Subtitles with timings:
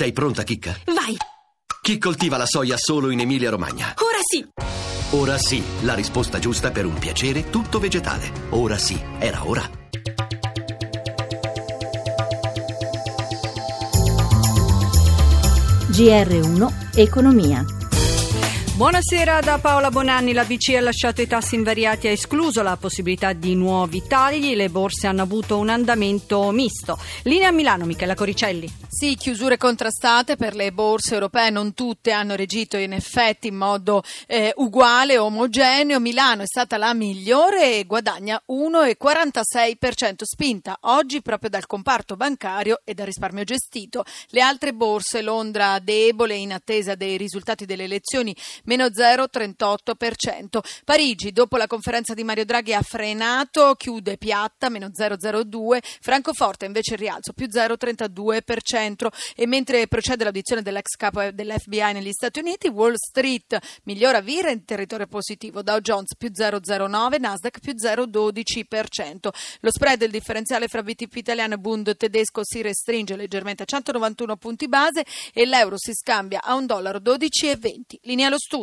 [0.00, 0.74] Sei pronta, Chicca?
[0.86, 1.14] Vai!
[1.82, 3.96] Chi coltiva la soia solo in Emilia-Romagna?
[3.98, 4.48] Ora sì!
[5.10, 8.32] Ora sì, la risposta giusta per un piacere tutto vegetale.
[8.48, 9.68] Ora sì, era ora.
[15.90, 17.62] GR1 Economia.
[18.80, 20.32] Buonasera da Paola Bonanni.
[20.32, 24.54] La BCE ha lasciato i tassi invariati e ha escluso la possibilità di nuovi tagli.
[24.54, 26.98] Le borse hanno avuto un andamento misto.
[27.24, 28.72] Linea Milano, Michela Coricelli.
[28.88, 34.02] Sì, chiusure contrastate per le borse europee, non tutte hanno reagito in effetti in modo
[34.26, 36.00] eh, uguale, omogeneo.
[36.00, 42.94] Milano è stata la migliore e guadagna 1,46% spinta oggi proprio dal comparto bancario e
[42.94, 44.04] dal risparmio gestito.
[44.28, 48.34] Le altre borse, Londra debole in attesa dei risultati delle elezioni,
[48.70, 50.60] meno 0,38%.
[50.84, 55.78] Parigi, dopo la conferenza di Mario Draghi, ha frenato, chiude piatta, meno 0,02%.
[56.00, 62.38] Francoforte invece rialzo, più 0,32% centro e mentre procede l'audizione dell'ex capo dell'FBI negli Stati
[62.38, 69.28] Uniti, Wall Street migliora vira in territorio positivo, Dow Jones più 0,09, Nasdaq più 0,12%.
[69.60, 74.36] Lo spread del differenziale fra BTP italiano e Bund tedesco si restringe leggermente a 191
[74.36, 77.98] punti base e l'euro si scambia a 1,12 dollaro 12,20.
[78.02, 78.59] Linea allo studio.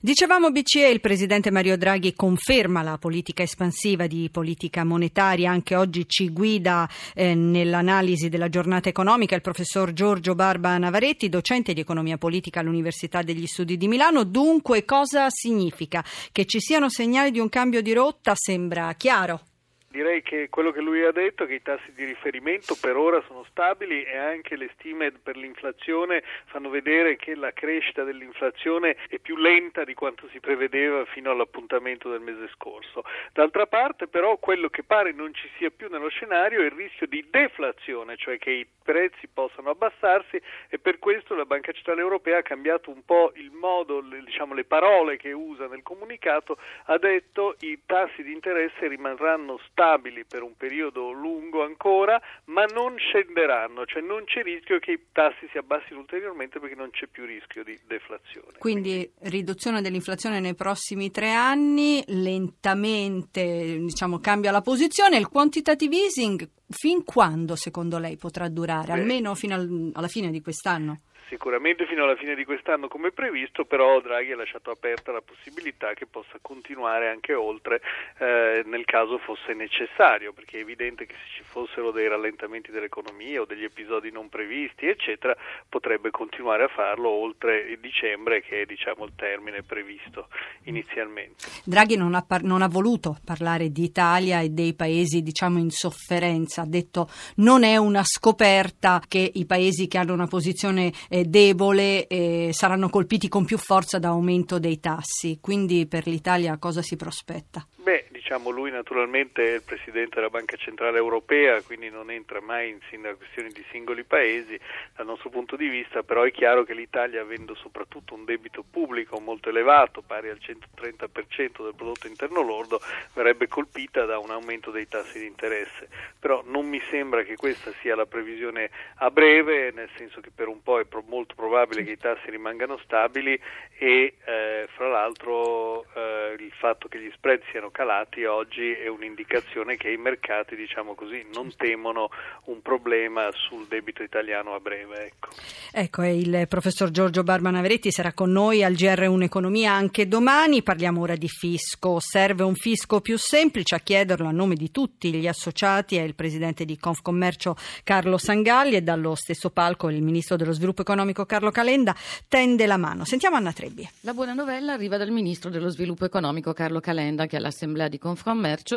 [0.00, 6.08] Dicevamo BCE, il presidente Mario Draghi conferma la politica espansiva di politica monetaria, anche oggi
[6.08, 12.18] ci guida eh, nell'analisi della giornata economica il professor Giorgio Barba Navaretti, docente di economia
[12.18, 14.24] politica all'Università degli Studi di Milano.
[14.24, 16.04] Dunque, cosa significa?
[16.32, 19.49] Che ci siano segnali di un cambio di rotta sembra chiaro.
[19.92, 23.44] Direi che quello che lui ha detto, che i tassi di riferimento per ora sono
[23.50, 29.34] stabili e anche le stime per l'inflazione fanno vedere che la crescita dell'inflazione è più
[29.34, 33.02] lenta di quanto si prevedeva fino all'appuntamento del mese scorso.
[33.32, 37.08] D'altra parte però quello che pare non ci sia più nello scenario è il rischio
[37.08, 42.38] di deflazione, cioè che i prezzi possano abbassarsi e per questo la Banca Centrale Europea
[42.38, 47.56] ha cambiato un po' il modo, diciamo le parole che usa nel comunicato, ha detto
[47.62, 53.86] i tassi di interesse rimarranno stabili stabili per un periodo lungo ancora, ma non scenderanno,
[53.86, 57.64] cioè non c'è rischio che i tassi si abbassino ulteriormente perché non c'è più rischio
[57.64, 58.58] di deflazione.
[58.58, 66.48] Quindi, riduzione dell'inflazione nei prossimi tre anni, lentamente diciamo, cambia la posizione, il quantitative easing
[66.70, 68.92] fin quando secondo lei potrà durare?
[68.92, 71.00] Beh, Almeno fino al, alla fine di quest'anno?
[71.30, 75.94] sicuramente fino alla fine di quest'anno come previsto, però Draghi ha lasciato aperta la possibilità
[75.94, 77.80] che possa continuare anche oltre
[78.18, 83.40] eh, nel caso fosse necessario, perché è evidente che se ci fossero dei rallentamenti dell'economia
[83.40, 85.36] o degli episodi non previsti, eccetera,
[85.68, 90.28] potrebbe continuare a farlo oltre dicembre, che è diciamo, il termine previsto
[90.64, 91.46] inizialmente.
[91.64, 95.70] Draghi non ha, par- non ha voluto parlare di Italia e dei paesi diciamo, in
[95.70, 101.24] sofferenza, ha detto non è una scoperta che i paesi che hanno una posizione eh,
[101.24, 105.38] debole e saranno colpiti con più forza da aumento dei tassi.
[105.40, 107.66] Quindi per l'Italia cosa si prospetta?
[107.82, 107.99] Beh,
[108.30, 112.78] diciamo lui naturalmente è il Presidente della Banca Centrale Europea, quindi non entra mai in
[113.16, 114.56] questioni di singoli paesi
[114.94, 119.18] dal nostro punto di vista, però è chiaro che l'Italia avendo soprattutto un debito pubblico
[119.18, 122.80] molto elevato, pari al 130% del prodotto interno lordo,
[123.14, 125.88] verrebbe colpita da un aumento dei tassi di interesse.
[126.20, 130.46] Però non mi sembra che questa sia la previsione a breve, nel senso che per
[130.46, 133.36] un po' è molto probabile che i tassi rimangano stabili
[133.76, 139.76] e eh, fra l'altro eh, il fatto che gli spread siano calati oggi è un'indicazione
[139.76, 142.10] che i mercati, diciamo così, non temono
[142.44, 145.06] un problema sul debito italiano a breve.
[145.06, 145.28] Ecco,
[145.72, 150.62] ecco il professor Giorgio Barbanaveretti sarà con noi al GR1 Economia anche domani.
[150.62, 151.98] Parliamo ora di fisco.
[152.00, 153.74] Serve un fisco più semplice.
[153.74, 158.76] A chiederlo a nome di tutti gli associati è il presidente di Confcommercio Carlo Sangalli
[158.76, 161.94] e dallo stesso palco il ministro dello sviluppo economico Carlo Calenda
[162.28, 163.04] tende la mano.
[163.04, 163.88] Sentiamo Anna Trebbi.
[164.00, 168.09] La buona novella arriva dal ministro dello sviluppo economico Carlo Calenda che all'assemblea di Confcommercio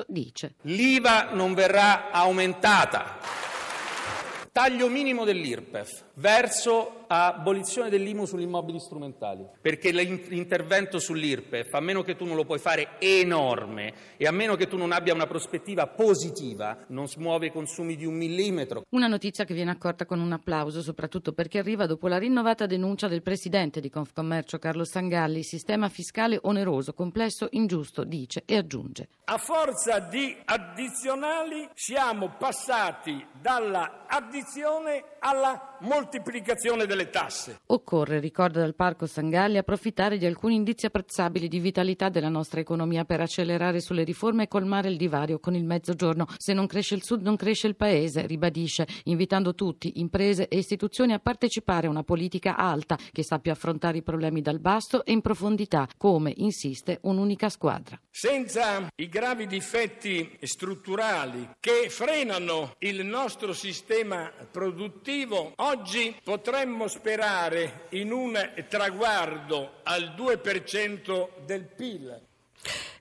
[0.08, 3.18] dice L'IVA non verrà aumentata.
[4.54, 12.16] Taglio minimo dell'IRPEF verso abolizione dell'IMU sugli immobili strumentali, perché l'intervento sull'IRPEF, a meno che
[12.16, 15.88] tu non lo puoi fare enorme e a meno che tu non abbia una prospettiva
[15.88, 18.84] positiva, non smuove i consumi di un millimetro.
[18.90, 23.08] Una notizia che viene accolta con un applauso, soprattutto perché arriva dopo la rinnovata denuncia
[23.08, 29.10] del presidente di Confcommercio Carlo Sangalli, sistema fiscale oneroso, complesso, ingiusto, dice e aggiunge.
[29.26, 37.62] A forza di addizionali siamo passati dalla addizione alla moltiplicazione delle tasse.
[37.66, 42.60] Occorre, ricorda dal Parco San Galli, approfittare di alcuni indizi apprezzabili di vitalità della nostra
[42.60, 46.28] economia per accelerare sulle riforme e colmare il divario con il mezzogiorno.
[46.38, 51.14] Se non cresce il sud non cresce il paese, ribadisce, invitando tutti, imprese e istituzioni
[51.14, 55.22] a partecipare a una politica alta che sappia affrontare i problemi dal basso e in
[55.22, 58.00] profondità, come insiste un'unica squadra.
[58.12, 64.02] Senza i gravi difetti strutturali che frenano il nostro sistema
[64.52, 72.22] produttivo, oggi potremmo sperare in un traguardo al 2% del PIL.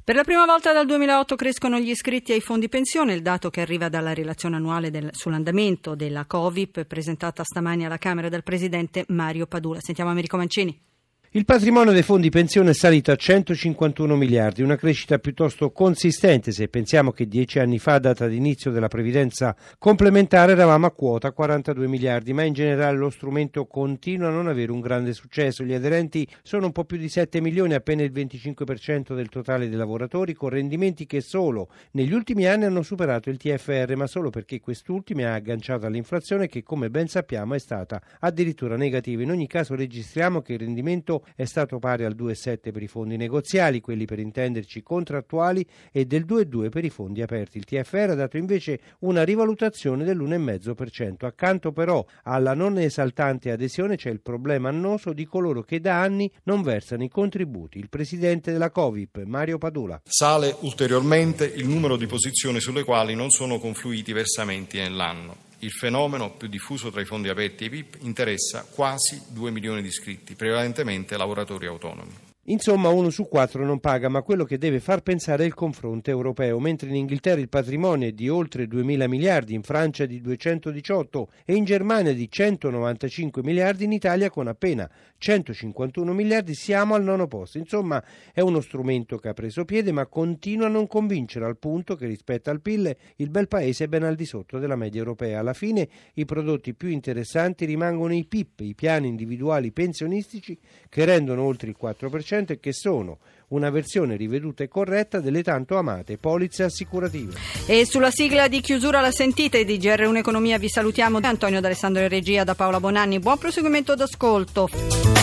[0.05, 3.61] Per la prima volta dal 2008 crescono gli iscritti ai fondi pensione, il dato che
[3.61, 9.47] arriva dalla relazione annuale del, sull'andamento della Covip presentata stamani alla Camera dal Presidente Mario
[9.47, 9.79] Padula.
[9.81, 10.92] Sentiamo Americo Mancini.
[11.35, 16.69] Il patrimonio dei fondi pensione è salito a 151 miliardi, una crescita piuttosto consistente se
[16.69, 22.35] pensiamo che dieci anni fa, data d'inizio della previdenza complementare, eravamo a quota 42 miliardi,
[22.35, 25.65] ma in generale lo strumento continua a non avere un grande successo.
[25.65, 29.79] Gli aderenti sono un po' più di 7 milioni, appena il 25% del totale dei
[29.79, 34.61] lavoratori, con rendimenti che solo negli ultimi anni hanno superato il TFR, ma solo perché
[34.61, 39.23] quest'ultimo ha agganciato all'inflazione che, come ben sappiamo, è stata addirittura negativa.
[39.23, 43.17] In ogni caso registriamo che il rendimento è stato pari al 2,7 per i fondi
[43.17, 47.59] negoziali, quelli per intenderci contrattuali, e del 2,2 per i fondi aperti.
[47.59, 51.25] Il TFR ha dato invece una rivalutazione dell'1,5%.
[51.25, 56.31] Accanto però alla non esaltante adesione c'è il problema annoso di coloro che da anni
[56.45, 57.79] non versano i contributi.
[57.79, 60.01] Il presidente della Covip, Mario Padula.
[60.05, 65.51] Sale ulteriormente il numero di posizioni sulle quali non sono confluiti versamenti nell'anno.
[65.63, 69.81] Il fenomeno, più diffuso tra i fondi aperti e i PIP, interessa quasi 2 milioni
[69.81, 72.32] di iscritti, prevalentemente lavoratori autonomi.
[72.47, 76.11] Insomma, uno su quattro non paga, ma quello che deve far pensare è il confronto
[76.11, 76.59] europeo.
[76.59, 81.55] Mentre in Inghilterra il patrimonio è di oltre 2.000 miliardi, in Francia di 218 e
[81.55, 87.59] in Germania di 195 miliardi, in Italia con appena 151 miliardi siamo al nono posto.
[87.59, 88.03] Insomma,
[88.33, 92.07] è uno strumento che ha preso piede, ma continua a non convincere al punto che
[92.07, 95.39] rispetto al PIL il bel paese è ben al di sotto della media europea.
[95.39, 100.59] Alla fine i prodotti più interessanti rimangono i PIP, i piani individuali pensionistici,
[100.89, 103.19] che rendono oltre il 4% e che sono
[103.49, 107.35] una versione riveduta e corretta delle tanto amate polizze assicurative.
[107.67, 112.09] E sulla sigla di chiusura la sentite di GR1 Economia vi salutiamo Antonio D'Alessandro in
[112.09, 113.19] regia da Paola Bonanni.
[113.19, 115.22] Buon proseguimento d'ascolto.